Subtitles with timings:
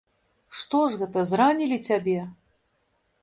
[0.59, 2.17] Што ж гэта, зранілі цябе?